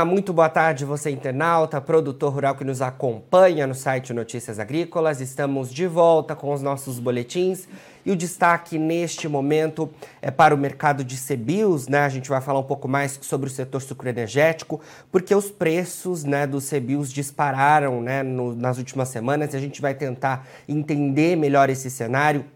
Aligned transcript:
Ah, 0.00 0.04
muito 0.06 0.32
boa 0.32 0.48
tarde, 0.48 0.86
você 0.86 1.10
internauta, 1.10 1.78
produtor 1.78 2.32
rural 2.32 2.54
que 2.54 2.64
nos 2.64 2.80
acompanha 2.80 3.66
no 3.66 3.74
site 3.74 4.14
Notícias 4.14 4.58
Agrícolas. 4.58 5.20
Estamos 5.20 5.70
de 5.70 5.86
volta 5.86 6.34
com 6.34 6.54
os 6.54 6.62
nossos 6.62 6.98
boletins 6.98 7.68
e 8.02 8.10
o 8.10 8.16
destaque 8.16 8.78
neste 8.78 9.28
momento 9.28 9.90
é 10.22 10.30
para 10.30 10.54
o 10.54 10.58
mercado 10.58 11.04
de 11.04 11.18
CBIOS, 11.18 11.86
né? 11.86 11.98
A 11.98 12.08
gente 12.08 12.30
vai 12.30 12.40
falar 12.40 12.60
um 12.60 12.62
pouco 12.62 12.88
mais 12.88 13.18
sobre 13.20 13.48
o 13.48 13.52
setor 13.52 13.82
sucroenergético, 13.82 14.80
porque 15.12 15.34
os 15.34 15.50
preços 15.50 16.24
né, 16.24 16.46
dos 16.46 16.70
CBIOS 16.70 17.12
dispararam 17.12 18.00
né, 18.00 18.22
no, 18.22 18.54
nas 18.54 18.78
últimas 18.78 19.10
semanas 19.10 19.52
e 19.52 19.56
a 19.58 19.60
gente 19.60 19.82
vai 19.82 19.92
tentar 19.92 20.46
entender 20.66 21.36
melhor 21.36 21.68
esse 21.68 21.90
cenário 21.90 22.46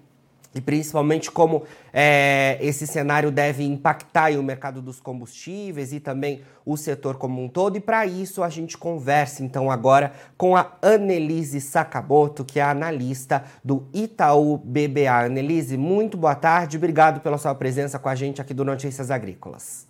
e 0.54 0.60
principalmente 0.60 1.30
como 1.30 1.64
é, 1.92 2.58
esse 2.60 2.86
cenário 2.86 3.30
deve 3.30 3.64
impactar 3.64 4.32
o 4.38 4.42
mercado 4.42 4.80
dos 4.80 5.00
combustíveis 5.00 5.92
e 5.92 6.00
também 6.00 6.42
o 6.64 6.76
setor 6.76 7.16
como 7.16 7.42
um 7.42 7.48
todo. 7.48 7.76
E 7.76 7.80
para 7.80 8.06
isso 8.06 8.42
a 8.42 8.48
gente 8.48 8.78
conversa 8.78 9.42
então 9.42 9.70
agora 9.70 10.12
com 10.36 10.56
a 10.56 10.72
Annelise 10.82 11.60
Sakamoto, 11.60 12.44
que 12.44 12.60
é 12.60 12.62
analista 12.62 13.44
do 13.64 13.88
Itaú 13.92 14.58
BBA. 14.58 15.26
Annelise, 15.26 15.76
muito 15.76 16.16
boa 16.16 16.34
tarde, 16.34 16.76
obrigado 16.76 17.20
pela 17.20 17.38
sua 17.38 17.54
presença 17.54 17.98
com 17.98 18.08
a 18.08 18.14
gente 18.14 18.40
aqui 18.40 18.54
do 18.54 18.64
Notícias 18.64 19.10
Agrícolas. 19.10 19.86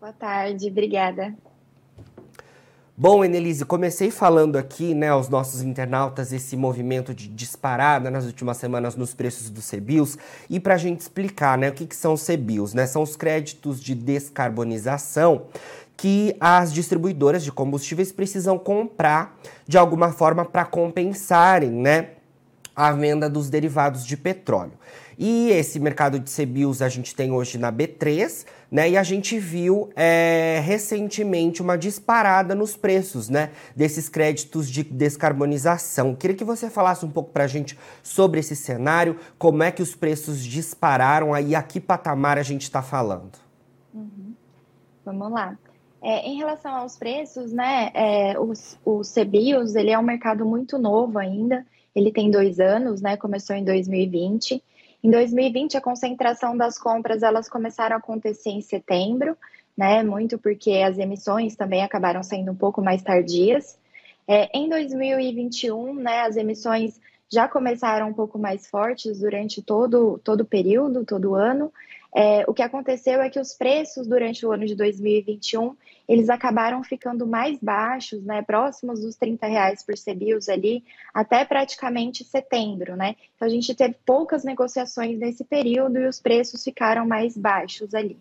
Boa 0.00 0.12
tarde, 0.12 0.68
obrigada. 0.68 1.32
Bom, 3.02 3.24
Enelise, 3.24 3.64
comecei 3.64 4.12
falando 4.12 4.54
aqui, 4.54 4.94
né, 4.94 5.08
aos 5.08 5.28
nossos 5.28 5.60
internautas, 5.60 6.32
esse 6.32 6.56
movimento 6.56 7.12
de 7.12 7.26
disparada 7.26 8.12
nas 8.12 8.26
últimas 8.26 8.58
semanas 8.58 8.94
nos 8.94 9.12
preços 9.12 9.50
dos 9.50 9.68
CBIOS. 9.68 10.16
E 10.48 10.60
para 10.60 10.74
a 10.74 10.78
gente 10.78 11.00
explicar, 11.00 11.58
né, 11.58 11.70
o 11.70 11.72
que, 11.72 11.84
que 11.84 11.96
são 11.96 12.12
os 12.12 12.24
CBIOS, 12.24 12.74
né? 12.74 12.86
São 12.86 13.02
os 13.02 13.16
créditos 13.16 13.80
de 13.80 13.96
descarbonização 13.96 15.46
que 15.96 16.36
as 16.38 16.72
distribuidoras 16.72 17.42
de 17.42 17.50
combustíveis 17.50 18.12
precisam 18.12 18.56
comprar 18.56 19.36
de 19.66 19.76
alguma 19.76 20.12
forma 20.12 20.44
para 20.44 20.64
compensarem, 20.64 21.72
né, 21.72 22.10
a 22.76 22.92
venda 22.92 23.28
dos 23.28 23.50
derivados 23.50 24.06
de 24.06 24.16
petróleo. 24.16 24.74
E 25.18 25.50
esse 25.50 25.80
mercado 25.80 26.20
de 26.20 26.30
CBIOS 26.30 26.80
a 26.80 26.88
gente 26.88 27.16
tem 27.16 27.32
hoje 27.32 27.58
na 27.58 27.72
B3, 27.72 28.46
né? 28.72 28.88
E 28.88 28.96
a 28.96 29.02
gente 29.02 29.38
viu 29.38 29.90
é, 29.94 30.58
recentemente 30.64 31.60
uma 31.60 31.76
disparada 31.76 32.54
nos 32.54 32.74
preços, 32.74 33.28
né? 33.28 33.50
Desses 33.76 34.08
créditos 34.08 34.70
de 34.70 34.82
descarbonização. 34.82 36.14
Queria 36.14 36.34
que 36.34 36.42
você 36.42 36.70
falasse 36.70 37.04
um 37.04 37.10
pouco 37.10 37.30
para 37.30 37.44
a 37.44 37.46
gente 37.46 37.78
sobre 38.02 38.40
esse 38.40 38.56
cenário, 38.56 39.18
como 39.38 39.62
é 39.62 39.70
que 39.70 39.82
os 39.82 39.94
preços 39.94 40.42
dispararam 40.42 41.34
aí, 41.34 41.54
a 41.54 41.62
que 41.62 41.78
patamar 41.78 42.38
a 42.38 42.42
gente 42.42 42.62
está 42.62 42.80
falando. 42.80 43.32
Uhum. 43.92 44.32
Vamos 45.04 45.30
lá. 45.30 45.58
É, 46.00 46.26
em 46.26 46.38
relação 46.38 46.74
aos 46.74 46.96
preços, 46.96 47.52
né, 47.52 47.90
é, 47.92 48.40
os, 48.40 48.78
o 48.86 49.02
CBIOS, 49.02 49.74
ele 49.74 49.90
é 49.90 49.98
um 49.98 50.02
mercado 50.02 50.46
muito 50.46 50.78
novo 50.78 51.18
ainda, 51.18 51.64
ele 51.94 52.10
tem 52.10 52.30
dois 52.30 52.58
anos, 52.58 53.02
né, 53.02 53.18
começou 53.18 53.54
em 53.54 53.64
2020, 53.64 54.64
em 55.02 55.10
2020, 55.10 55.76
a 55.76 55.80
concentração 55.80 56.56
das 56.56 56.78
compras 56.78 57.22
elas 57.22 57.48
começaram 57.48 57.96
a 57.96 57.98
acontecer 57.98 58.50
em 58.50 58.60
setembro, 58.60 59.36
né? 59.76 60.02
Muito 60.02 60.38
porque 60.38 60.74
as 60.74 60.98
emissões 60.98 61.56
também 61.56 61.82
acabaram 61.82 62.22
sendo 62.22 62.52
um 62.52 62.56
pouco 62.56 62.80
mais 62.80 63.02
tardias. 63.02 63.78
É, 64.28 64.48
em 64.56 64.68
2021, 64.68 65.94
né, 65.94 66.20
as 66.20 66.36
emissões 66.36 67.00
já 67.28 67.48
começaram 67.48 68.08
um 68.08 68.12
pouco 68.12 68.38
mais 68.38 68.68
fortes 68.68 69.20
durante 69.20 69.60
todo, 69.62 70.20
todo 70.22 70.42
o 70.42 70.46
período, 70.46 71.04
todo 71.04 71.30
o 71.30 71.34
ano, 71.34 71.72
é, 72.14 72.44
o 72.46 72.52
que 72.52 72.62
aconteceu 72.62 73.22
é 73.22 73.30
que 73.30 73.40
os 73.40 73.54
preços 73.54 74.06
durante 74.06 74.44
o 74.44 74.52
ano 74.52 74.66
de 74.66 74.74
2021 74.74 75.74
eles 76.06 76.28
acabaram 76.28 76.82
ficando 76.82 77.26
mais 77.26 77.58
baixos, 77.58 78.22
né, 78.24 78.42
próximos 78.42 79.00
dos 79.00 79.16
30 79.16 79.46
reais 79.46 79.82
por 79.82 79.94
CBIOS 79.94 80.48
ali, 80.48 80.84
até 81.14 81.44
praticamente 81.44 82.22
setembro, 82.22 82.96
né? 82.96 83.16
Então 83.34 83.46
a 83.46 83.50
gente 83.50 83.74
teve 83.74 83.96
poucas 84.04 84.44
negociações 84.44 85.18
nesse 85.18 85.44
período 85.44 85.98
e 85.98 86.06
os 86.06 86.20
preços 86.20 86.62
ficaram 86.62 87.06
mais 87.06 87.36
baixos 87.36 87.94
ali. 87.94 88.18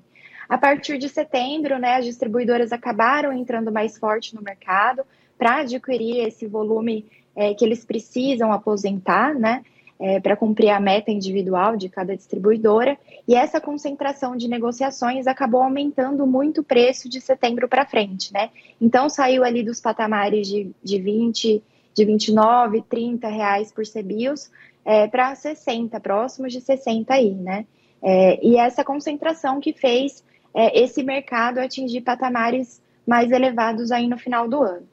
A 0.48 0.58
partir 0.58 0.98
de 0.98 1.10
setembro, 1.10 1.78
né, 1.78 1.96
as 1.96 2.06
distribuidoras 2.06 2.72
acabaram 2.72 3.34
entrando 3.34 3.72
mais 3.72 3.98
forte 3.98 4.36
no 4.36 4.42
mercado 4.42 5.04
para 5.38 5.62
adquirir 5.62 6.26
esse 6.28 6.46
volume 6.46 7.06
é, 7.36 7.54
que 7.54 7.66
eles 7.66 7.84
precisam 7.84 8.52
aposentar, 8.52 9.34
né? 9.34 9.64
É, 10.02 10.20
para 10.20 10.36
cumprir 10.36 10.70
a 10.70 10.80
meta 10.80 11.12
individual 11.12 11.78
de 11.78 11.88
cada 11.88 12.18
distribuidora, 12.18 12.98
e 13.28 13.36
essa 13.36 13.62
concentração 13.62 14.36
de 14.36 14.48
negociações 14.48 15.28
acabou 15.28 15.62
aumentando 15.62 16.26
muito 16.26 16.62
o 16.62 16.64
preço 16.64 17.08
de 17.08 17.22
setembro 17.22 17.70
para 17.70 17.86
frente, 17.86 18.34
né? 18.34 18.50
Então 18.82 19.08
saiu 19.08 19.44
ali 19.44 19.62
dos 19.62 19.80
patamares 19.80 20.48
de, 20.48 20.72
de 20.84 21.00
20, 21.00 21.64
de 21.94 22.06
29, 22.06 22.82
30 22.82 23.28
reais 23.28 23.72
por 23.72 23.84
CBIOS 23.86 24.50
é, 24.84 25.08
para 25.08 25.36
60, 25.36 26.00
próximos 26.00 26.52
de 26.52 26.62
60 26.62 27.14
aí, 27.14 27.36
né? 27.36 27.68
É, 28.02 28.44
e 28.44 28.58
essa 28.58 28.84
concentração 28.84 29.62
que 29.62 29.72
fez 29.72 30.24
é, 30.52 30.82
esse 30.82 31.04
mercado 31.04 31.60
atingir 31.60 32.02
patamares 32.02 32.82
mais 33.06 33.32
elevados 33.32 33.92
aí 33.92 34.08
no 34.08 34.18
final 34.18 34.48
do 34.48 34.64
ano. 34.64 34.88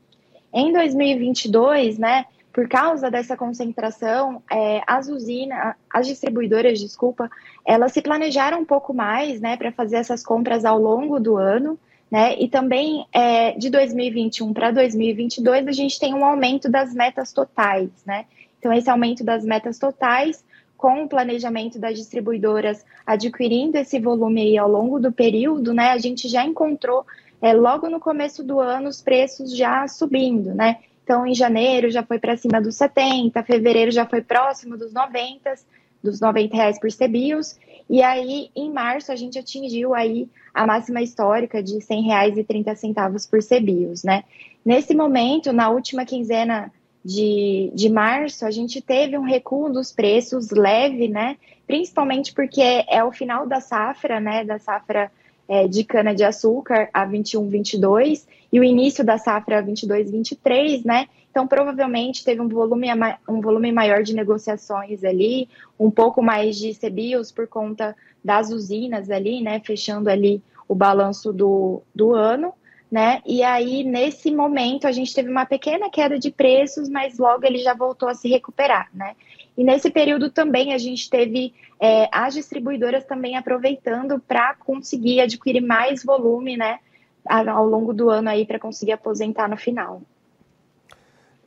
Em 0.53 0.71
2022, 0.71 1.99
né, 1.99 2.27
por 2.53 2.69
causa 2.69 3.11
dessa 3.11 3.37
concentração, 3.37 4.43
é, 4.51 4.81
as 4.87 5.09
usinas, 5.09 5.75
as 5.91 6.07
distribuidoras, 6.07 6.81
desculpa, 6.81 7.31
elas 7.65 7.93
se 7.93 8.03
planejaram 8.03 8.61
um 8.61 8.65
pouco 8.65 8.93
mais, 8.95 9.41
né, 9.41 9.57
para 9.57 9.71
fazer 9.71 9.97
essas 9.97 10.25
compras 10.25 10.65
ao 10.65 10.79
longo 10.79 11.21
do 11.21 11.37
ano, 11.37 11.79
né, 12.11 12.37
e 12.39 12.49
também 12.49 13.07
é, 13.13 13.53
de 13.53 13.69
2021 13.71 14.53
para 14.53 14.71
2022 14.71 15.69
a 15.69 15.73
gente 15.73 16.01
tem 16.01 16.15
um 16.15 16.25
aumento 16.25 16.71
das 16.71 16.95
metas 16.95 17.33
totais, 17.33 17.91
né, 18.07 18.25
então 18.59 18.73
esse 18.73 18.89
aumento 18.89 19.23
das 19.23 19.45
metas 19.45 19.79
totais 19.79 20.45
com 20.77 21.05
o 21.05 21.09
planejamento 21.09 21.79
das 21.79 21.99
distribuidoras 21.99 22.85
adquirindo 23.07 23.77
esse 23.77 23.99
volume 24.01 24.43
aí 24.43 24.59
ao 24.59 24.71
longo 24.71 24.99
do 24.99 25.13
período, 25.13 25.75
né, 25.75 25.91
a 25.91 25.99
gente 25.99 26.29
já 26.29 26.45
encontrou 26.45 27.05
é, 27.41 27.53
logo 27.53 27.89
no 27.89 28.01
começo 28.01 28.43
do 28.43 28.61
ano 28.61 28.89
os 28.89 29.01
preços 29.01 29.57
já 29.57 29.87
subindo, 29.87 30.55
né? 30.55 30.79
Então, 31.09 31.27
em 31.27 31.35
janeiro 31.35 31.91
já 31.91 32.03
foi 32.03 32.19
para 32.19 32.37
cima 32.37 32.61
dos 32.61 32.77
70, 32.77 33.43
fevereiro 33.43 33.91
já 33.91 34.05
foi 34.05 34.21
próximo 34.21 34.77
dos 34.77 34.93
90, 34.93 35.55
dos 36.05 36.21
90 36.21 36.55
reais 36.55 36.79
por 36.79 36.91
CBIOS, 36.93 37.59
e 37.89 38.03
aí 38.03 38.51
em 38.55 38.71
março 38.71 39.11
a 39.11 39.17
gente 39.17 39.39
atingiu 39.39 39.95
aí 39.95 40.29
a 40.53 40.67
máxima 40.67 41.01
histórica 41.01 41.63
de 41.63 41.81
100 41.81 42.03
reais 42.03 42.37
e 42.37 42.45
30 42.45 42.75
centavos 42.75 43.27
por 43.27 43.39
CBIOS, 43.43 44.05
né? 44.05 44.23
Nesse 44.63 44.95
momento, 44.95 45.51
na 45.51 45.71
última 45.71 46.05
quinzena 46.05 46.71
de, 47.03 47.73
de 47.75 47.89
março, 47.89 48.45
a 48.45 48.51
gente 48.51 48.83
teve 48.83 49.17
um 49.17 49.23
recuo 49.23 49.73
dos 49.73 49.91
preços 49.91 50.51
leve, 50.51 51.09
né? 51.09 51.39
Principalmente 51.67 52.35
porque 52.35 52.85
é 52.87 53.03
o 53.03 53.13
final 53.13 53.47
da 53.47 53.63
safra, 53.63 54.21
né? 54.21 54.45
Da 54.45 54.59
safra 54.59 55.11
é, 55.49 55.67
de 55.67 55.83
cana-de-açúcar 55.83 56.91
a 56.93 57.05
21, 57.05 57.49
22 57.49 58.27
e 58.53 58.61
o 58.61 58.65
início 58.65 59.05
da 59.05 59.17
safra 59.17 59.59
a 59.59 59.63
22, 59.63 60.11
23, 60.11 60.85
né? 60.85 61.07
Então, 61.31 61.47
provavelmente 61.47 62.25
teve 62.25 62.41
um 62.41 62.49
volume, 62.49 62.89
um 63.29 63.41
volume 63.41 63.73
maior 63.73 64.03
de 64.03 64.15
negociações 64.15 65.05
ali, 65.05 65.49
um 65.79 65.91
pouco 65.91 66.23
mais 66.23 66.57
de 66.57 66.75
CBIOS 66.75 67.31
por 67.33 67.47
conta 67.47 67.97
das 68.25 68.51
usinas 68.51 69.11
ali, 69.11 69.41
né? 69.41 69.61
Fechando 69.61 70.11
ali 70.11 70.43
o 70.67 70.75
balanço 70.75 71.33
do, 71.33 71.83
do 71.95 72.15
ano, 72.15 72.53
né? 72.91 73.23
E 73.25 73.43
aí, 73.43 73.85
nesse 73.85 74.31
momento, 74.31 74.87
a 74.87 74.93
gente 74.93 75.15
teve 75.15 75.31
uma 75.31 75.47
pequena 75.47 75.91
queda 75.91 76.19
de 76.19 76.31
preços, 76.31 76.89
mas 76.89 77.19
logo 77.19 77.47
ele 77.47 77.59
já 77.59 77.75
voltou 77.75 78.09
a 78.09 78.15
se 78.15 78.29
recuperar, 78.29 78.89
né? 78.93 79.15
E 79.59 79.65
nesse 79.65 79.91
período 79.91 80.31
também 80.31 80.73
a 80.73 80.79
gente 80.79 81.11
teve 81.11 81.53
é, 81.81 82.09
as 82.13 82.33
distribuidoras 82.35 83.05
também 83.05 83.37
aproveitando 83.37 84.21
para 84.21 84.55
conseguir 84.55 85.21
adquirir 85.21 85.61
mais 85.61 86.05
volume, 86.05 86.57
né, 86.57 86.79
ao 87.29 87.67
longo 87.67 87.93
do 87.93 88.09
ano 88.09 88.29
aí 88.29 88.47
para 88.47 88.61
conseguir 88.61 88.93
aposentar 88.93 89.49
no 89.49 89.57
final. 89.57 90.01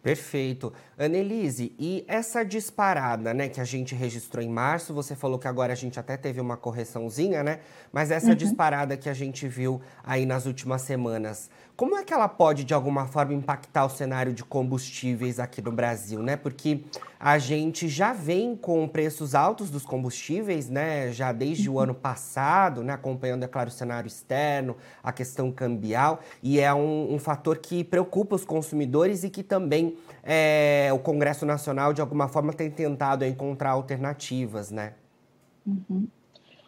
Perfeito. 0.04 0.74
Annelise, 1.02 1.74
e 1.80 2.06
essa 2.08 2.46
disparada, 2.46 3.34
né, 3.34 3.50
que 3.50 3.60
a 3.60 3.64
gente 3.64 3.96
registrou 3.96 4.44
em 4.44 4.50
março, 4.50 4.94
você 4.94 5.16
falou 5.16 5.40
que 5.40 5.48
agora 5.48 5.74
a 5.74 5.76
gente 5.76 6.00
até 6.00 6.16
teve 6.16 6.40
uma 6.40 6.56
correçãozinha, 6.56 7.44
né? 7.44 7.60
Mas 7.92 8.12
essa 8.12 8.30
uhum. 8.30 8.36
disparada 8.36 8.96
que 8.96 9.10
a 9.10 9.14
gente 9.14 9.48
viu 9.48 9.82
aí 10.04 10.28
nas 10.28 10.46
últimas 10.46 10.84
semanas, 10.84 11.50
como 11.76 11.98
é 11.98 12.04
que 12.04 12.14
ela 12.14 12.28
pode, 12.28 12.64
de 12.64 12.76
alguma 12.76 13.08
forma, 13.08 13.34
impactar 13.34 13.86
o 13.86 13.90
cenário 13.90 14.32
de 14.34 14.44
combustíveis 14.44 15.40
aqui 15.40 15.64
no 15.64 15.72
Brasil, 15.72 16.22
né? 16.22 16.36
Porque 16.36 16.82
a 17.20 17.40
gente 17.40 17.88
já 17.88 18.14
vem 18.14 18.56
com 18.56 18.88
preços 18.88 19.34
altos 19.34 19.72
dos 19.72 19.84
combustíveis, 19.84 20.70
né? 20.70 21.12
Já 21.12 21.32
desde 21.32 21.68
o 21.68 21.80
ano 21.80 21.96
passado, 21.96 22.84
né? 22.84 22.94
Acompanhando, 22.94 23.44
é 23.44 23.48
claro, 23.48 23.70
o 23.70 23.72
cenário 23.72 24.08
externo, 24.08 24.78
a 25.02 25.12
questão 25.12 25.52
cambial, 25.52 26.20
e 26.44 26.60
é 26.60 26.72
um, 26.72 27.16
um 27.16 27.18
fator 27.18 27.58
que 27.58 27.84
preocupa 27.84 28.36
os 28.36 28.46
consumidores 28.46 29.24
e 29.24 29.32
que 29.32 29.42
também 29.42 29.98
é, 30.24 30.91
o 30.94 31.00
Congresso 31.00 31.46
Nacional, 31.46 31.94
de 31.94 32.02
alguma 32.02 32.28
forma, 32.28 32.54
tem 32.54 32.70
tentado 32.70 33.26
encontrar 33.26 33.72
alternativas, 33.72 34.72
né? 34.72 34.94
Uhum. 35.66 36.08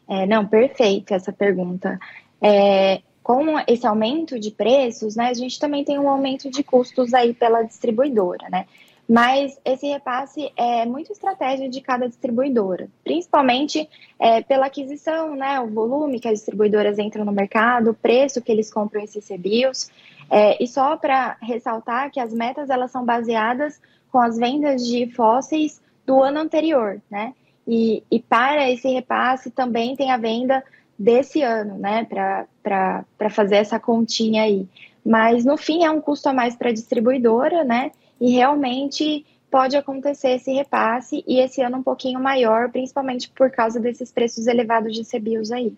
É, 0.08 0.26
não, 0.26 0.46
perfeito 0.46 1.14
essa 1.14 1.32
pergunta. 1.32 2.00
É, 2.42 3.02
com 3.24 3.58
esse 3.68 3.88
aumento 3.88 4.40
de 4.40 4.52
preços, 4.52 5.16
né, 5.16 5.30
a 5.30 5.34
gente 5.34 5.58
também 5.58 5.84
tem 5.84 5.98
um 5.98 6.10
aumento 6.10 6.50
de 6.50 6.62
custos 6.62 7.14
aí 7.14 7.34
pela 7.34 7.64
distribuidora, 7.64 8.50
né? 8.50 8.66
Mas 9.08 9.60
esse 9.66 9.86
repasse 9.88 10.52
é 10.56 10.86
muito 10.86 11.12
estratégia 11.12 11.70
de 11.70 11.82
cada 11.82 12.08
distribuidora, 12.08 12.90
principalmente 13.04 13.90
é, 14.18 14.42
pela 14.42 14.68
aquisição, 14.68 15.36
né, 15.36 15.60
o 15.60 15.68
volume 15.68 16.20
que 16.20 16.28
as 16.28 16.36
distribuidoras 16.36 16.98
entram 16.98 17.26
no 17.26 17.32
mercado, 17.32 17.92
o 17.92 17.94
preço 17.94 18.42
que 18.42 18.52
eles 18.52 18.72
compram 18.72 19.04
esses 19.04 19.28
CBIOS. 19.28 19.90
É, 20.30 20.62
e 20.64 20.68
só 20.68 20.98
para 20.98 21.38
ressaltar 21.42 22.12
que 22.12 22.20
as 22.20 22.34
metas 22.34 22.70
elas 22.70 22.92
são 22.92 23.06
baseadas 23.06 23.82
com 24.12 24.20
as 24.20 24.38
vendas 24.38 24.86
de 24.86 25.08
fósseis 25.08 25.82
do 26.06 26.22
ano 26.22 26.40
anterior, 26.40 27.02
né? 27.10 27.34
E, 27.68 28.04
e 28.12 28.20
para 28.20 28.70
esse 28.70 28.88
repasse 28.90 29.50
também 29.50 29.96
tem 29.96 30.12
a 30.12 30.18
venda 30.18 30.64
desse 30.98 31.42
ano, 31.42 31.78
né, 31.78 32.06
para 32.06 33.30
fazer 33.30 33.56
essa 33.56 33.80
continha 33.80 34.44
aí. 34.44 34.68
Mas 35.06 35.44
no 35.44 35.58
fim 35.58 35.84
é 35.84 35.92
um 35.92 36.00
custo 36.00 36.30
a 36.30 36.34
mais 36.34 36.56
para 36.56 36.70
a 36.70 36.74
distribuidora, 36.74 37.64
né? 37.64 37.92
E 38.20 38.32
realmente 38.32 39.26
pode 39.50 39.76
acontecer 39.76 40.32
esse 40.32 40.52
repasse 40.52 41.24
e 41.28 41.40
esse 41.40 41.62
ano 41.62 41.78
um 41.78 41.84
pouquinho 41.84 42.20
maior, 42.20 42.72
principalmente 42.72 43.30
por 43.30 43.52
causa 43.52 43.80
desses 43.80 44.12
preços 44.12 44.48
elevados 44.48 44.94
de 44.94 45.04
CBIOS 45.04 45.52
aí. 45.52 45.76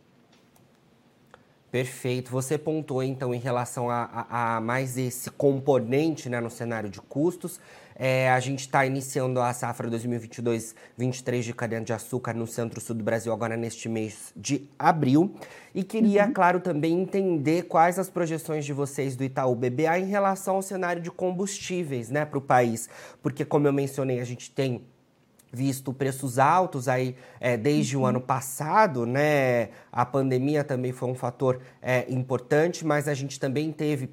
Perfeito. 1.76 2.32
Você 2.32 2.58
pontuou 2.58 3.04
então 3.04 3.36
em 3.36 3.38
relação 3.38 3.90
a, 3.90 4.26
a, 4.30 4.56
a 4.56 4.62
mais 4.62 4.98
esse 4.98 5.30
componente 5.30 6.30
né, 6.30 6.40
no 6.40 6.50
cenário 6.50 6.90
de 6.90 7.02
custos. 7.02 7.60
É, 7.94 8.32
a 8.32 8.40
gente 8.40 8.62
está 8.62 8.86
iniciando 8.86 9.42
a 9.42 9.52
safra 9.52 9.92
2022-23 9.92 11.42
de 11.42 11.54
cana-de-açúcar 11.54 12.34
no 12.34 12.48
centro-sul 12.48 12.96
do 12.96 13.04
Brasil 13.04 13.34
agora 13.34 13.58
neste 13.58 13.90
mês 13.90 14.32
de 14.38 14.70
abril. 14.80 15.36
E 15.74 15.84
queria, 15.84 16.28
uhum. 16.28 16.32
claro, 16.32 16.62
também 16.62 16.98
entender 16.98 17.64
quais 17.64 18.00
as 18.00 18.10
projeções 18.10 18.64
de 18.64 18.72
vocês 18.72 19.18
do 19.18 19.26
Itaú 19.26 19.54
BBA 19.54 20.00
em 20.00 20.06
relação 20.06 20.56
ao 20.56 20.62
cenário 20.62 21.02
de 21.02 21.12
combustíveis 21.12 22.10
né, 22.10 22.24
para 22.24 22.38
o 22.38 22.42
país. 22.42 22.88
Porque, 23.22 23.44
como 23.44 23.68
eu 23.68 23.74
mencionei, 23.74 24.22
a 24.22 24.26
gente 24.26 24.50
tem 24.50 24.82
visto 25.56 25.94
preços 25.94 26.38
altos 26.38 26.88
aí 26.88 27.16
é, 27.40 27.56
desde 27.56 27.96
uhum. 27.96 28.04
o 28.04 28.06
ano 28.06 28.22
passado, 28.22 29.06
né? 29.06 29.70
A 29.92 30.06
pandemia 30.06 30.64
também 30.64 30.92
foi 30.92 31.10
um 31.10 31.16
fator 31.16 31.62
é, 31.82 32.06
importante, 32.12 32.86
mas 32.86 33.08
a 33.08 33.14
gente 33.14 33.40
também 33.40 33.72
teve 33.72 34.10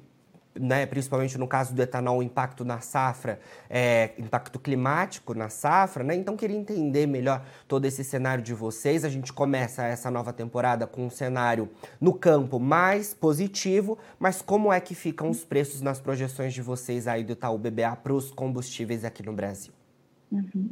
né, 0.59 0.85
principalmente 0.85 1.37
no 1.37 1.47
caso 1.47 1.73
do 1.73 1.81
etanol, 1.81 2.19
o 2.19 2.23
impacto 2.23 2.63
na 2.63 2.79
safra, 2.79 3.39
é, 3.69 4.11
impacto 4.17 4.59
climático 4.59 5.33
na 5.33 5.49
safra, 5.49 6.03
né? 6.03 6.15
Então 6.15 6.37
queria 6.37 6.55
entender 6.55 7.07
melhor 7.07 7.43
todo 7.67 7.85
esse 7.85 8.03
cenário 8.03 8.43
de 8.43 8.53
vocês. 8.53 9.03
A 9.03 9.09
gente 9.09 9.33
começa 9.33 9.83
essa 9.83 10.11
nova 10.11 10.31
temporada 10.31 10.85
com 10.85 11.05
um 11.05 11.09
cenário 11.09 11.69
no 11.99 12.13
campo 12.13 12.59
mais 12.59 13.13
positivo, 13.13 13.97
mas 14.19 14.41
como 14.41 14.71
é 14.71 14.79
que 14.79 14.93
ficam 14.93 15.29
os 15.29 15.43
preços 15.43 15.81
nas 15.81 15.99
projeções 15.99 16.53
de 16.53 16.61
vocês 16.61 17.07
aí 17.07 17.23
do 17.23 17.33
Itaú 17.33 17.57
BBA 17.57 17.95
para 17.95 18.13
os 18.13 18.31
combustíveis 18.31 19.03
aqui 19.03 19.23
no 19.23 19.33
Brasil? 19.33 19.73
Uhum. 20.31 20.69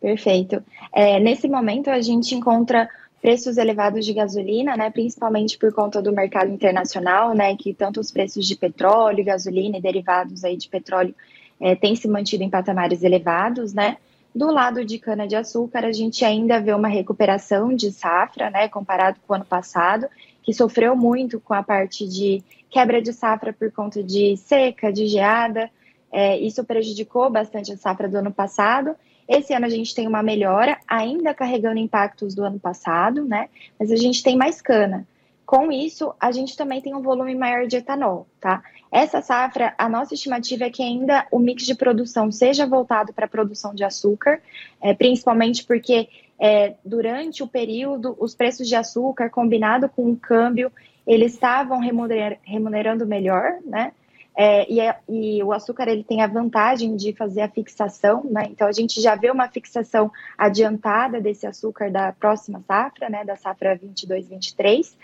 Perfeito. 0.00 0.62
É, 0.92 1.18
nesse 1.18 1.48
momento, 1.48 1.90
a 1.90 2.00
gente 2.00 2.34
encontra 2.34 2.88
preços 3.20 3.56
elevados 3.56 4.06
de 4.06 4.14
gasolina, 4.14 4.76
né, 4.76 4.90
principalmente 4.90 5.58
por 5.58 5.72
conta 5.72 6.00
do 6.00 6.12
mercado 6.12 6.50
internacional, 6.52 7.34
né, 7.34 7.56
que 7.56 7.74
tanto 7.74 7.98
os 7.98 8.12
preços 8.12 8.46
de 8.46 8.54
petróleo, 8.54 9.24
gasolina 9.24 9.76
e 9.78 9.82
derivados 9.82 10.44
aí 10.44 10.56
de 10.56 10.68
petróleo 10.68 11.14
é, 11.60 11.74
têm 11.74 11.96
se 11.96 12.06
mantido 12.06 12.44
em 12.44 12.50
patamares 12.50 13.02
elevados, 13.02 13.74
né. 13.74 13.96
Do 14.32 14.52
lado 14.52 14.84
de 14.84 14.98
cana-de-açúcar, 14.98 15.84
a 15.84 15.92
gente 15.92 16.24
ainda 16.24 16.60
vê 16.60 16.72
uma 16.72 16.86
recuperação 16.86 17.74
de 17.74 17.90
safra, 17.90 18.50
né, 18.50 18.68
comparado 18.68 19.18
com 19.26 19.32
o 19.32 19.36
ano 19.36 19.44
passado, 19.44 20.06
que 20.42 20.52
sofreu 20.52 20.94
muito 20.94 21.40
com 21.40 21.54
a 21.54 21.62
parte 21.62 22.06
de 22.06 22.42
quebra 22.70 23.02
de 23.02 23.12
safra 23.12 23.52
por 23.52 23.72
conta 23.72 24.02
de 24.02 24.36
seca, 24.36 24.92
de 24.92 25.06
geada, 25.06 25.68
é, 26.12 26.38
isso 26.38 26.64
prejudicou 26.64 27.30
bastante 27.30 27.72
a 27.72 27.76
safra 27.76 28.08
do 28.08 28.16
ano 28.16 28.32
passado, 28.32 28.96
esse 29.28 29.52
ano 29.52 29.66
a 29.66 29.68
gente 29.68 29.94
tem 29.94 30.08
uma 30.08 30.22
melhora, 30.22 30.78
ainda 30.88 31.34
carregando 31.34 31.78
impactos 31.78 32.34
do 32.34 32.42
ano 32.42 32.58
passado, 32.58 33.24
né? 33.24 33.50
Mas 33.78 33.92
a 33.92 33.96
gente 33.96 34.22
tem 34.22 34.36
mais 34.36 34.62
cana. 34.62 35.06
Com 35.44 35.70
isso, 35.70 36.14
a 36.18 36.32
gente 36.32 36.56
também 36.56 36.80
tem 36.80 36.94
um 36.94 37.02
volume 37.02 37.34
maior 37.34 37.66
de 37.66 37.76
etanol, 37.76 38.26
tá? 38.40 38.62
Essa 38.90 39.20
safra, 39.20 39.74
a 39.76 39.86
nossa 39.88 40.14
estimativa 40.14 40.64
é 40.64 40.70
que 40.70 40.82
ainda 40.82 41.26
o 41.30 41.38
mix 41.38 41.64
de 41.64 41.74
produção 41.74 42.32
seja 42.32 42.66
voltado 42.66 43.12
para 43.12 43.26
a 43.26 43.28
produção 43.28 43.74
de 43.74 43.84
açúcar, 43.84 44.40
é, 44.80 44.94
principalmente 44.94 45.64
porque 45.64 46.08
é, 46.38 46.74
durante 46.82 47.42
o 47.42 47.46
período, 47.48 48.16
os 48.18 48.34
preços 48.34 48.66
de 48.66 48.76
açúcar, 48.76 49.28
combinado 49.28 49.88
com 49.90 50.10
o 50.10 50.16
câmbio, 50.16 50.72
eles 51.06 51.34
estavam 51.34 51.80
remuner, 51.80 52.38
remunerando 52.42 53.06
melhor, 53.06 53.58
né? 53.64 53.92
É, 54.40 54.72
e, 54.72 54.78
é, 54.78 54.96
e, 55.08 55.42
o 55.42 55.52
açúcar 55.52 55.88
ele 55.88 56.04
tem 56.04 56.22
a 56.22 56.28
vantagem 56.28 56.94
de 56.94 57.12
fazer 57.12 57.40
a 57.40 57.48
fixação, 57.48 58.22
né? 58.22 58.46
Então 58.48 58.68
a 58.68 58.72
gente 58.72 59.00
já 59.00 59.16
vê 59.16 59.32
uma 59.32 59.48
fixação 59.48 60.12
adiantada 60.38 61.20
desse 61.20 61.44
açúcar 61.44 61.90
da 61.90 62.12
próxima 62.12 62.62
safra, 62.64 63.10
né? 63.10 63.24
Da 63.24 63.34
safra 63.34 63.76
22-23. 63.76 64.94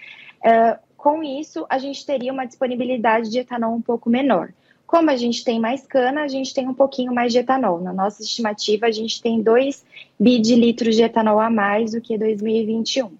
É, 0.44 0.78
com 0.96 1.20
isso, 1.24 1.66
a 1.68 1.78
gente 1.78 2.06
teria 2.06 2.32
uma 2.32 2.46
disponibilidade 2.46 3.28
de 3.28 3.40
etanol 3.40 3.74
um 3.74 3.82
pouco 3.82 4.08
menor. 4.08 4.52
Como 4.86 5.10
a 5.10 5.16
gente 5.16 5.42
tem 5.42 5.58
mais 5.58 5.84
cana, 5.84 6.22
a 6.22 6.28
gente 6.28 6.54
tem 6.54 6.68
um 6.68 6.74
pouquinho 6.74 7.12
mais 7.12 7.32
de 7.32 7.40
etanol. 7.40 7.80
Na 7.80 7.92
nossa 7.92 8.22
estimativa, 8.22 8.86
a 8.86 8.92
gente 8.92 9.20
tem 9.20 9.42
2 9.42 9.84
bi 10.20 10.38
de 10.38 10.54
litros 10.54 10.94
de 10.94 11.02
etanol 11.02 11.40
a 11.40 11.50
mais 11.50 11.90
do 11.90 12.00
que 12.00 12.16
2021, 12.16 13.08
tá? 13.08 13.14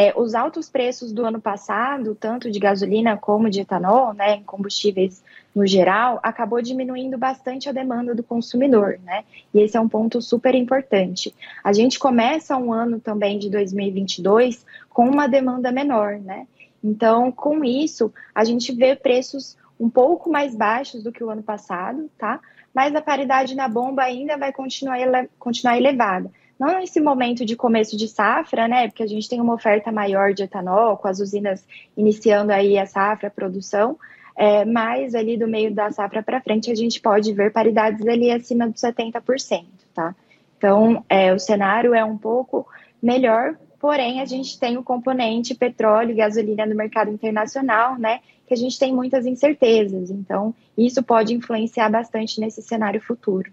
É, 0.00 0.12
os 0.16 0.32
altos 0.32 0.70
preços 0.70 1.12
do 1.12 1.26
ano 1.26 1.40
passado, 1.40 2.14
tanto 2.14 2.52
de 2.52 2.60
gasolina 2.60 3.16
como 3.16 3.50
de 3.50 3.62
etanol, 3.62 4.14
né, 4.14 4.36
em 4.36 4.44
combustíveis 4.44 5.24
no 5.52 5.66
geral, 5.66 6.20
acabou 6.22 6.62
diminuindo 6.62 7.18
bastante 7.18 7.68
a 7.68 7.72
demanda 7.72 8.14
do 8.14 8.22
consumidor, 8.22 9.00
né? 9.04 9.24
E 9.52 9.58
esse 9.58 9.76
é 9.76 9.80
um 9.80 9.88
ponto 9.88 10.22
super 10.22 10.54
importante. 10.54 11.34
A 11.64 11.72
gente 11.72 11.98
começa 11.98 12.56
um 12.56 12.72
ano 12.72 13.00
também 13.00 13.40
de 13.40 13.50
2022 13.50 14.64
com 14.88 15.04
uma 15.08 15.26
demanda 15.26 15.72
menor, 15.72 16.20
né? 16.20 16.46
Então, 16.80 17.32
com 17.32 17.64
isso, 17.64 18.14
a 18.32 18.44
gente 18.44 18.70
vê 18.70 18.94
preços 18.94 19.56
um 19.80 19.90
pouco 19.90 20.30
mais 20.30 20.54
baixos 20.54 21.02
do 21.02 21.10
que 21.10 21.24
o 21.24 21.30
ano 21.30 21.42
passado, 21.42 22.08
tá? 22.16 22.38
Mas 22.72 22.94
a 22.94 23.02
paridade 23.02 23.56
na 23.56 23.66
bomba 23.66 24.04
ainda 24.04 24.36
vai 24.36 24.52
continuar, 24.52 25.00
ele 25.00 25.28
continuar 25.40 25.76
elevada 25.76 26.30
não 26.58 26.80
nesse 26.80 27.00
momento 27.00 27.44
de 27.44 27.54
começo 27.54 27.96
de 27.96 28.08
safra, 28.08 28.66
né? 28.66 28.88
Porque 28.88 29.02
a 29.02 29.06
gente 29.06 29.28
tem 29.28 29.40
uma 29.40 29.54
oferta 29.54 29.92
maior 29.92 30.34
de 30.34 30.42
etanol, 30.42 30.96
com 30.96 31.06
as 31.06 31.20
usinas 31.20 31.64
iniciando 31.96 32.52
aí 32.52 32.76
a 32.76 32.84
safra, 32.84 33.28
a 33.28 33.30
produção, 33.30 33.96
é, 34.34 34.64
mas 34.64 35.14
ali 35.14 35.36
do 35.36 35.46
meio 35.46 35.72
da 35.72 35.90
safra 35.90 36.22
para 36.22 36.40
frente 36.40 36.70
a 36.70 36.74
gente 36.74 37.00
pode 37.00 37.32
ver 37.32 37.52
paridades 37.52 38.06
ali 38.06 38.30
acima 38.30 38.68
dos 38.68 38.80
70%, 38.80 39.66
tá? 39.94 40.14
Então, 40.56 41.04
é, 41.08 41.32
o 41.32 41.38
cenário 41.38 41.94
é 41.94 42.04
um 42.04 42.18
pouco 42.18 42.66
melhor, 43.00 43.56
porém 43.78 44.20
a 44.20 44.24
gente 44.24 44.58
tem 44.58 44.76
o 44.76 44.82
componente 44.82 45.54
petróleo 45.54 46.10
e 46.10 46.16
gasolina 46.16 46.66
no 46.66 46.74
mercado 46.74 47.10
internacional, 47.10 47.96
né? 47.96 48.20
Que 48.46 48.54
a 48.54 48.56
gente 48.56 48.78
tem 48.78 48.92
muitas 48.92 49.26
incertezas. 49.26 50.10
Então, 50.10 50.52
isso 50.76 51.02
pode 51.02 51.32
influenciar 51.32 51.88
bastante 51.88 52.40
nesse 52.40 52.60
cenário 52.62 53.00
futuro. 53.00 53.52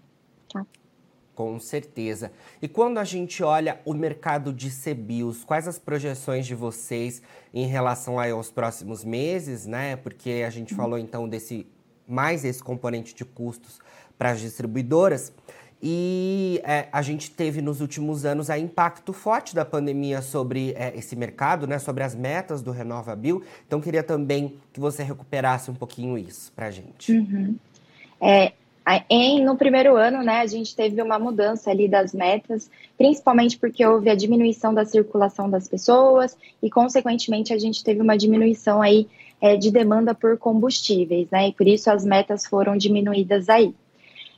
Tá? 0.52 0.66
Com 1.36 1.60
certeza. 1.60 2.32
E 2.62 2.66
quando 2.66 2.96
a 2.96 3.04
gente 3.04 3.42
olha 3.42 3.78
o 3.84 3.92
mercado 3.92 4.54
de 4.54 4.70
CBIOS, 4.70 5.44
quais 5.44 5.68
as 5.68 5.78
projeções 5.78 6.46
de 6.46 6.54
vocês 6.54 7.20
em 7.52 7.66
relação 7.66 8.18
aí 8.18 8.30
aos 8.30 8.50
próximos 8.50 9.04
meses, 9.04 9.66
né? 9.66 9.96
Porque 9.96 10.42
a 10.46 10.48
gente 10.48 10.72
uhum. 10.72 10.78
falou 10.78 10.98
então 10.98 11.28
desse 11.28 11.66
mais 12.08 12.42
esse 12.42 12.62
componente 12.62 13.14
de 13.14 13.22
custos 13.22 13.78
para 14.16 14.30
as 14.30 14.40
distribuidoras. 14.40 15.30
E 15.82 16.58
é, 16.64 16.88
a 16.90 17.02
gente 17.02 17.30
teve 17.30 17.60
nos 17.60 17.82
últimos 17.82 18.24
anos 18.24 18.48
a 18.48 18.58
impacto 18.58 19.12
forte 19.12 19.54
da 19.54 19.62
pandemia 19.64 20.22
sobre 20.22 20.72
é, 20.72 20.96
esse 20.96 21.14
mercado, 21.14 21.66
né, 21.66 21.78
sobre 21.78 22.02
as 22.02 22.14
metas 22.14 22.62
do 22.62 22.70
RenovaBio. 22.70 23.42
Então, 23.66 23.78
queria 23.78 24.02
também 24.02 24.56
que 24.72 24.80
você 24.80 25.02
recuperasse 25.02 25.70
um 25.70 25.74
pouquinho 25.74 26.16
isso 26.16 26.50
para 26.52 26.68
a 26.68 26.70
gente. 26.70 27.12
Uhum. 27.12 27.56
É, 28.22 28.54
em, 29.10 29.44
no 29.44 29.56
primeiro 29.56 29.96
ano, 29.96 30.22
né, 30.22 30.40
a 30.40 30.46
gente 30.46 30.76
teve 30.76 31.02
uma 31.02 31.18
mudança 31.18 31.70
ali 31.70 31.88
das 31.88 32.12
metas, 32.14 32.70
principalmente 32.96 33.58
porque 33.58 33.84
houve 33.84 34.08
a 34.08 34.14
diminuição 34.14 34.72
da 34.72 34.84
circulação 34.84 35.50
das 35.50 35.66
pessoas 35.66 36.36
e, 36.62 36.70
consequentemente, 36.70 37.52
a 37.52 37.58
gente 37.58 37.82
teve 37.82 38.00
uma 38.00 38.16
diminuição 38.16 38.80
aí 38.80 39.08
é, 39.40 39.56
de 39.56 39.72
demanda 39.72 40.14
por 40.14 40.38
combustíveis, 40.38 41.28
né, 41.30 41.48
e 41.48 41.52
por 41.52 41.66
isso 41.66 41.90
as 41.90 42.04
metas 42.04 42.46
foram 42.46 42.76
diminuídas 42.76 43.48
aí. 43.48 43.74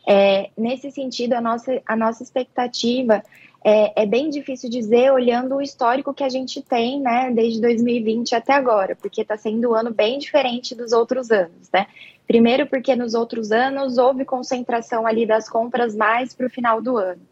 É, 0.09 0.49
nesse 0.57 0.91
sentido, 0.91 1.35
a 1.35 1.41
nossa, 1.41 1.83
a 1.87 1.95
nossa 1.95 2.23
expectativa 2.23 3.23
é, 3.65 4.03
é, 4.03 4.07
bem 4.07 4.31
difícil 4.31 4.71
dizer 4.71 5.13
olhando 5.13 5.57
o 5.57 5.63
histórico 5.63 6.15
que 6.15 6.23
a 6.23 6.29
gente 6.29 6.63
tem, 6.63 7.01
né, 7.01 7.31
desde 7.33 7.61
2020 7.61 8.35
até 8.35 8.53
agora, 8.53 8.95
porque 8.95 9.23
está 9.23 9.37
sendo 9.37 9.71
um 9.71 9.75
ano 9.75 9.93
bem 9.93 10.19
diferente 10.19 10.75
dos 10.75 10.93
outros 10.93 11.31
anos, 11.31 11.69
né? 11.73 11.87
Primeiro, 12.27 12.67
porque 12.67 12.95
nos 12.95 13.15
outros 13.15 13.51
anos 13.51 13.99
houve 13.99 14.25
concentração 14.25 15.07
ali 15.07 15.27
das 15.27 15.49
compras 15.49 15.97
mais 15.97 16.35
para 16.35 16.47
o 16.47 16.51
final 16.51 16.81
do 16.81 16.97
ano. 16.97 17.23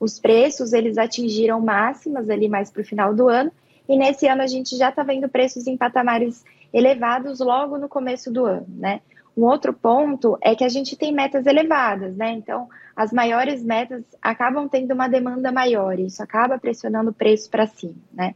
Os 0.00 0.18
preços 0.18 0.72
eles 0.72 0.96
atingiram 0.96 1.60
máximas 1.60 2.30
ali 2.30 2.48
mais 2.48 2.70
para 2.70 2.82
o 2.82 2.84
final 2.84 3.14
do 3.14 3.28
ano, 3.28 3.52
e 3.88 3.96
nesse 3.96 4.26
ano 4.26 4.42
a 4.42 4.46
gente 4.46 4.76
já 4.76 4.88
está 4.88 5.02
vendo 5.02 5.28
preços 5.28 5.66
em 5.66 5.76
patamares 5.76 6.44
elevados 6.72 7.40
logo 7.40 7.78
no 7.78 7.88
começo 7.88 8.32
do 8.32 8.46
ano, 8.46 8.66
né? 8.68 9.00
Um 9.36 9.44
outro 9.44 9.72
ponto 9.72 10.38
é 10.40 10.54
que 10.54 10.64
a 10.64 10.68
gente 10.68 10.96
tem 10.96 11.12
metas 11.12 11.46
elevadas, 11.46 12.16
né? 12.16 12.30
Então, 12.32 12.68
as 12.94 13.12
maiores 13.12 13.62
metas 13.64 14.04
acabam 14.22 14.68
tendo 14.68 14.94
uma 14.94 15.08
demanda 15.08 15.50
maior, 15.50 15.98
isso 15.98 16.22
acaba 16.22 16.58
pressionando 16.58 17.10
o 17.10 17.14
preço 17.14 17.50
para 17.50 17.66
cima, 17.66 17.96
né? 18.12 18.34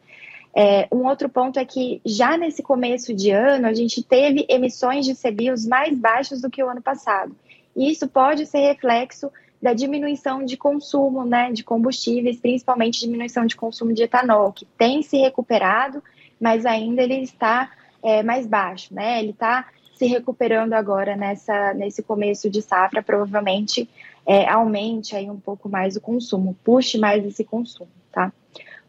É, 0.54 0.88
um 0.90 1.06
outro 1.06 1.28
ponto 1.28 1.58
é 1.58 1.64
que 1.64 2.00
já 2.04 2.36
nesse 2.36 2.62
começo 2.62 3.14
de 3.14 3.30
ano 3.30 3.66
a 3.66 3.74
gente 3.74 4.02
teve 4.02 4.44
emissões 4.48 5.06
de 5.06 5.14
CBIOS 5.14 5.66
mais 5.66 5.96
baixas 5.96 6.40
do 6.40 6.50
que 6.50 6.62
o 6.62 6.68
ano 6.68 6.82
passado. 6.82 7.36
E 7.76 7.90
isso 7.92 8.08
pode 8.08 8.44
ser 8.46 8.58
reflexo 8.58 9.30
da 9.62 9.72
diminuição 9.72 10.44
de 10.44 10.56
consumo 10.56 11.24
né, 11.24 11.52
de 11.52 11.62
combustíveis, 11.62 12.40
principalmente 12.40 13.00
diminuição 13.00 13.46
de 13.46 13.54
consumo 13.54 13.92
de 13.92 14.02
etanol, 14.02 14.52
que 14.52 14.64
tem 14.76 15.02
se 15.02 15.16
recuperado, 15.18 16.02
mas 16.40 16.64
ainda 16.64 17.02
ele 17.02 17.20
está 17.20 17.70
é, 18.02 18.22
mais 18.22 18.46
baixo, 18.46 18.94
né? 18.94 19.20
Ele 19.20 19.30
está 19.30 19.66
se 19.98 20.06
recuperando 20.06 20.74
agora 20.74 21.16
nessa, 21.16 21.74
nesse 21.74 22.04
começo 22.04 22.48
de 22.48 22.62
safra, 22.62 23.02
provavelmente 23.02 23.90
é, 24.24 24.48
aumente 24.48 25.16
aí 25.16 25.28
um 25.28 25.40
pouco 25.40 25.68
mais 25.68 25.96
o 25.96 26.00
consumo, 26.00 26.56
puxe 26.62 26.96
mais 26.96 27.24
esse 27.26 27.42
consumo, 27.42 27.90
tá? 28.12 28.32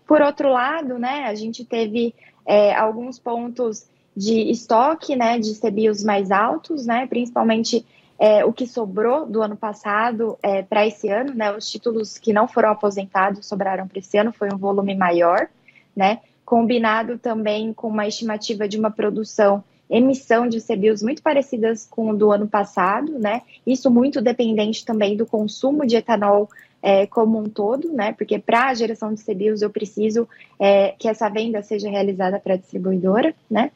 Por 0.06 0.22
outro 0.22 0.50
lado, 0.50 1.00
né, 1.00 1.26
a 1.26 1.34
gente 1.34 1.66
teve 1.66 2.14
é, 2.46 2.76
alguns 2.76 3.18
pontos 3.18 3.88
de 4.16 4.52
estoque, 4.52 5.16
né, 5.16 5.40
de 5.40 5.60
CBIOS 5.60 6.04
mais 6.04 6.30
altos, 6.30 6.86
né, 6.86 7.08
principalmente 7.08 7.84
é, 8.20 8.46
o 8.46 8.54
que 8.54 8.68
sobrou 8.68 9.26
do 9.26 9.42
ano 9.42 9.56
passado 9.56 10.38
é, 10.44 10.62
para 10.62 10.86
esse 10.86 11.10
ano, 11.10 11.34
né, 11.34 11.52
os 11.56 11.70
títulos 11.72 12.20
que 12.20 12.34
não 12.34 12.48
foram 12.48 12.70
aposentados 12.70 13.48
sobraram 13.48 13.88
para 13.88 13.98
esse 13.98 14.16
ano, 14.16 14.32
foi 14.32 14.50
um 14.54 14.58
volume 14.58 14.94
maior, 14.94 15.48
né, 15.96 16.20
combinado 16.46 17.18
também 17.18 17.74
com 17.74 17.88
uma 17.88 18.08
estimativa 18.08 18.68
de 18.68 18.78
uma 18.78 18.92
produção 18.92 19.64
emissão 19.90 20.48
de 20.48 20.62
CBIOS 20.62 21.02
muito 21.02 21.24
parecidas 21.24 21.88
com 21.90 22.12
o 22.12 22.16
do 22.16 22.32
ano 22.32 22.48
passado, 22.48 23.18
né? 23.18 23.42
Isso 23.66 23.90
muito 23.90 24.22
dependente 24.22 24.86
também 24.86 25.18
do 25.18 25.26
consumo 25.26 25.86
de 25.86 25.96
etanol 25.96 26.50
é, 26.82 27.08
como 27.08 27.40
um 27.40 27.50
todo, 27.50 27.92
né? 27.92 28.14
Porque 28.14 28.38
para 28.38 28.68
a 28.68 28.74
geração 28.74 29.14
de 29.14 29.24
CBIOS 29.24 29.62
eu 29.62 29.70
preciso 29.70 30.28
é, 30.60 30.94
que 30.98 31.08
essa 31.08 31.28
venda 31.30 31.62
seja 31.64 31.90
realizada 31.90 32.40
para 32.40 32.54
a 32.54 32.58
distribuidora, 32.58 33.34
né? 33.50 33.72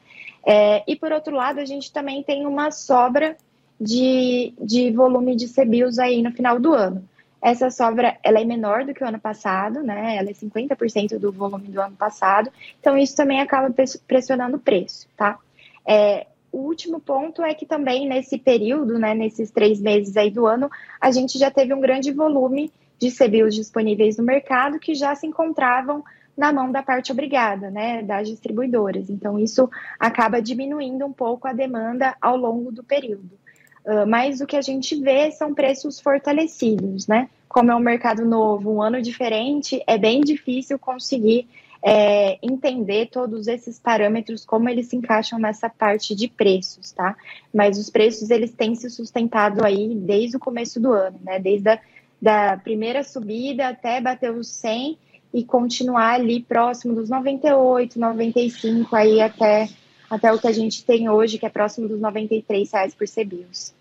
É, 0.46 0.82
e 0.86 0.94
por 0.94 1.10
outro 1.10 1.34
lado, 1.34 1.58
a 1.58 1.64
gente 1.64 1.92
também 1.92 2.22
tem 2.22 2.46
uma 2.46 2.70
sobra 2.70 3.36
de, 3.80 4.54
de 4.60 4.90
volume 4.92 5.34
de 5.34 5.48
CBIOS 5.48 5.98
aí 5.98 6.22
no 6.22 6.30
final 6.32 6.60
do 6.60 6.72
ano. 6.72 7.02
Essa 7.42 7.70
sobra 7.70 8.16
ela 8.22 8.40
é 8.40 8.44
menor 8.44 8.84
do 8.84 8.94
que 8.94 9.04
o 9.04 9.06
ano 9.06 9.18
passado, 9.18 9.82
né? 9.82 10.16
Ela 10.16 10.30
é 10.30 10.32
50% 10.32 11.18
do 11.18 11.30
volume 11.30 11.68
do 11.68 11.80
ano 11.80 11.96
passado, 11.96 12.50
então 12.80 12.96
isso 12.96 13.14
também 13.14 13.40
acaba 13.40 13.74
pressionando 14.06 14.56
o 14.56 14.60
preço, 14.60 15.06
tá? 15.16 15.38
É, 15.86 16.26
o 16.52 16.58
último 16.58 17.00
ponto 17.00 17.42
é 17.42 17.52
que 17.52 17.66
também 17.66 18.08
nesse 18.08 18.38
período, 18.38 18.98
né, 18.98 19.14
nesses 19.14 19.50
três 19.50 19.80
meses 19.80 20.16
aí 20.16 20.30
do 20.30 20.46
ano, 20.46 20.70
a 21.00 21.10
gente 21.10 21.36
já 21.38 21.50
teve 21.50 21.74
um 21.74 21.80
grande 21.80 22.12
volume 22.12 22.70
de 22.98 23.10
CBIOS 23.10 23.54
disponíveis 23.54 24.16
no 24.16 24.24
mercado 24.24 24.78
que 24.78 24.94
já 24.94 25.14
se 25.14 25.26
encontravam 25.26 26.04
na 26.36 26.52
mão 26.52 26.70
da 26.70 26.82
parte 26.82 27.12
obrigada, 27.12 27.70
né, 27.70 28.02
das 28.02 28.28
distribuidoras. 28.28 29.10
Então, 29.10 29.38
isso 29.38 29.68
acaba 29.98 30.40
diminuindo 30.40 31.04
um 31.04 31.12
pouco 31.12 31.46
a 31.46 31.52
demanda 31.52 32.16
ao 32.20 32.36
longo 32.36 32.72
do 32.72 32.82
período. 32.82 33.30
Uh, 33.84 34.06
mas 34.06 34.40
o 34.40 34.46
que 34.46 34.56
a 34.56 34.62
gente 34.62 34.96
vê 34.96 35.30
são 35.30 35.52
preços 35.52 36.00
fortalecidos, 36.00 37.06
né? 37.06 37.28
Como 37.48 37.70
é 37.70 37.76
um 37.76 37.80
mercado 37.80 38.24
novo, 38.24 38.72
um 38.72 38.82
ano 38.82 39.02
diferente, 39.02 39.82
é 39.86 39.98
bem 39.98 40.22
difícil 40.22 40.78
conseguir 40.78 41.46
é, 41.86 42.38
entender 42.42 43.10
todos 43.10 43.46
esses 43.46 43.78
parâmetros, 43.78 44.44
como 44.44 44.68
eles 44.68 44.88
se 44.88 44.96
encaixam 44.96 45.38
nessa 45.38 45.68
parte 45.68 46.14
de 46.14 46.28
preços, 46.28 46.92
tá? 46.92 47.14
Mas 47.52 47.78
os 47.78 47.90
preços, 47.90 48.30
eles 48.30 48.52
têm 48.52 48.74
se 48.74 48.88
sustentado 48.88 49.62
aí 49.62 49.94
desde 49.94 50.36
o 50.36 50.40
começo 50.40 50.80
do 50.80 50.92
ano, 50.92 51.20
né? 51.22 51.38
Desde 51.38 51.68
a 51.68 51.80
da 52.24 52.56
primeira 52.56 53.04
subida 53.04 53.68
até 53.68 54.00
bater 54.00 54.32
os 54.32 54.48
100 54.48 54.96
e 55.34 55.44
continuar 55.44 56.14
ali 56.14 56.42
próximo 56.42 56.94
dos 56.94 57.10
98, 57.10 58.00
95, 58.00 58.96
aí 58.96 59.20
até, 59.20 59.68
até 60.08 60.32
o 60.32 60.38
que 60.38 60.46
a 60.46 60.52
gente 60.52 60.86
tem 60.86 61.10
hoje, 61.10 61.36
que 61.36 61.44
é 61.44 61.50
próximo 61.50 61.86
dos 61.86 62.00
93 62.00 62.72
reais 62.72 62.94
por 62.94 63.06
CBIOS. 63.06 63.74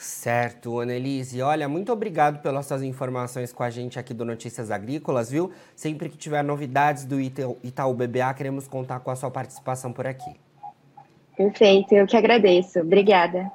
Certo, 0.00 0.78
Annelise. 0.78 1.42
Olha, 1.42 1.68
muito 1.68 1.92
obrigado 1.92 2.40
pelas 2.40 2.66
suas 2.66 2.84
informações 2.84 3.52
com 3.52 3.64
a 3.64 3.70
gente 3.70 3.98
aqui 3.98 4.14
do 4.14 4.24
Notícias 4.24 4.70
Agrícolas, 4.70 5.28
viu? 5.28 5.50
Sempre 5.74 6.08
que 6.08 6.16
tiver 6.16 6.44
novidades 6.44 7.04
do 7.04 7.20
Itaú 7.20 7.94
BBA, 7.94 8.32
queremos 8.34 8.68
contar 8.68 9.00
com 9.00 9.10
a 9.10 9.16
sua 9.16 9.28
participação 9.28 9.92
por 9.92 10.06
aqui. 10.06 10.30
Perfeito, 11.36 11.94
eu 11.94 12.06
que 12.06 12.16
agradeço. 12.16 12.78
Obrigada. 12.78 13.50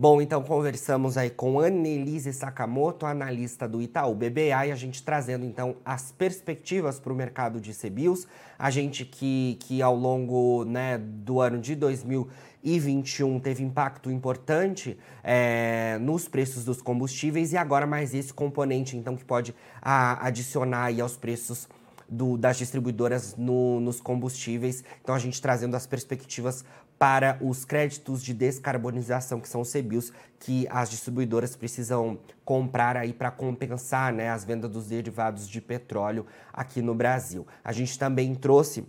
Bom, 0.00 0.22
então 0.22 0.42
conversamos 0.42 1.18
aí 1.18 1.28
com 1.28 1.60
Annelise 1.60 2.32
Sakamoto, 2.32 3.04
analista 3.04 3.68
do 3.68 3.82
Itaú 3.82 4.14
BBA, 4.14 4.68
e 4.68 4.72
a 4.72 4.74
gente 4.74 5.02
trazendo 5.02 5.44
então 5.44 5.76
as 5.84 6.10
perspectivas 6.10 6.98
para 6.98 7.12
o 7.12 7.14
mercado 7.14 7.60
de 7.60 7.74
CBIOS. 7.74 8.26
A 8.58 8.70
gente 8.70 9.04
que, 9.04 9.58
que 9.60 9.82
ao 9.82 9.94
longo 9.94 10.64
né, 10.64 10.96
do 10.96 11.38
ano 11.38 11.58
de 11.58 11.74
2021 11.74 13.40
teve 13.40 13.62
impacto 13.62 14.10
importante 14.10 14.98
é, 15.22 15.98
nos 16.00 16.26
preços 16.26 16.64
dos 16.64 16.80
combustíveis 16.80 17.52
e 17.52 17.58
agora 17.58 17.86
mais 17.86 18.14
esse 18.14 18.32
componente 18.32 18.96
então 18.96 19.14
que 19.14 19.24
pode 19.26 19.54
a, 19.82 20.26
adicionar 20.26 20.84
aí 20.84 20.98
aos 21.02 21.18
preços 21.18 21.68
do, 22.08 22.38
das 22.38 22.56
distribuidoras 22.56 23.36
no, 23.36 23.80
nos 23.80 24.00
combustíveis. 24.00 24.82
Então 25.02 25.14
a 25.14 25.18
gente 25.18 25.42
trazendo 25.42 25.76
as 25.76 25.86
perspectivas 25.86 26.64
para 27.00 27.38
os 27.40 27.64
créditos 27.64 28.22
de 28.22 28.34
descarbonização, 28.34 29.40
que 29.40 29.48
são 29.48 29.62
os 29.62 29.72
CBIOS, 29.72 30.12
que 30.38 30.68
as 30.68 30.90
distribuidoras 30.90 31.56
precisam 31.56 32.18
comprar 32.44 32.94
aí 32.94 33.14
para 33.14 33.30
compensar 33.30 34.12
né, 34.12 34.28
as 34.28 34.44
vendas 34.44 34.70
dos 34.70 34.88
derivados 34.88 35.48
de 35.48 35.62
petróleo 35.62 36.26
aqui 36.52 36.82
no 36.82 36.94
Brasil. 36.94 37.46
A 37.64 37.72
gente 37.72 37.98
também 37.98 38.34
trouxe 38.34 38.84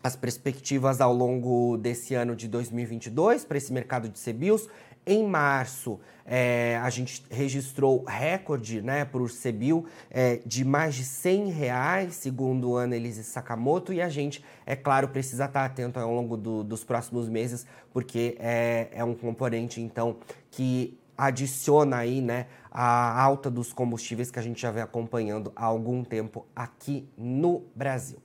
as 0.00 0.14
perspectivas 0.14 1.00
ao 1.00 1.12
longo 1.12 1.76
desse 1.76 2.14
ano 2.14 2.36
de 2.36 2.46
2022 2.46 3.44
para 3.44 3.58
esse 3.58 3.72
mercado 3.72 4.08
de 4.08 4.20
CBIOS. 4.20 4.68
Em 5.06 5.26
março, 5.26 5.98
é, 6.26 6.78
a 6.82 6.90
gente 6.90 7.24
registrou 7.30 8.04
recorde 8.04 8.82
né, 8.82 9.04
para 9.04 9.22
o 9.22 9.26
CBIL 9.26 9.86
é, 10.10 10.40
de 10.44 10.64
mais 10.64 10.94
de 10.94 11.04
100 11.04 11.50
reais, 11.50 12.14
segundo 12.14 12.76
a 12.76 12.82
Annelise 12.82 13.24
Sakamoto, 13.24 13.92
e 13.92 14.00
a 14.00 14.08
gente, 14.08 14.44
é 14.66 14.76
claro, 14.76 15.08
precisa 15.08 15.46
estar 15.46 15.64
atento 15.64 15.98
ao 15.98 16.14
longo 16.14 16.36
do, 16.36 16.62
dos 16.62 16.84
próximos 16.84 17.28
meses, 17.28 17.66
porque 17.92 18.36
é, 18.38 18.88
é 18.92 19.02
um 19.02 19.14
componente, 19.14 19.80
então, 19.80 20.18
que 20.50 20.96
adiciona 21.16 21.96
aí, 21.96 22.20
né, 22.20 22.46
a 22.70 23.20
alta 23.20 23.50
dos 23.50 23.72
combustíveis 23.72 24.30
que 24.30 24.38
a 24.38 24.42
gente 24.42 24.60
já 24.60 24.70
vem 24.70 24.82
acompanhando 24.82 25.52
há 25.56 25.64
algum 25.64 26.04
tempo 26.04 26.46
aqui 26.54 27.08
no 27.16 27.64
Brasil. 27.74 28.18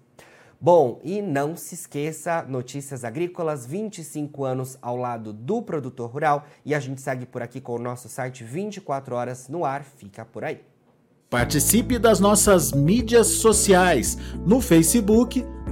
Bom, 0.66 1.00
e 1.04 1.22
não 1.22 1.56
se 1.56 1.76
esqueça, 1.76 2.42
Notícias 2.42 3.04
Agrícolas, 3.04 3.68
25 3.68 4.44
anos 4.44 4.80
ao 4.82 4.98
lado 4.98 5.32
do 5.32 5.62
produtor 5.62 6.10
rural 6.10 6.48
e 6.66 6.74
a 6.74 6.80
gente 6.80 7.00
segue 7.02 7.24
por 7.24 7.44
aqui 7.44 7.62
com 7.62 7.76
o 7.76 7.78
nosso 7.78 8.10
site 8.10 8.44
24 8.44 9.14
horas 9.14 9.48
no 9.48 9.64
ar, 9.64 9.84
fica 9.84 10.26
por 10.26 10.44
aí. 10.44 10.64
Participe 11.30 12.00
das 12.00 12.20
nossas 12.20 12.72
mídias 12.72 13.28
sociais 13.28 14.18
no 14.44 14.60
Facebook 14.60 15.46